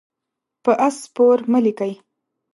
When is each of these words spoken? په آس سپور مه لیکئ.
په 0.63 0.71
آس 0.85 0.95
سپور 1.03 1.37
مه 1.51 1.59
لیکئ. 1.65 1.93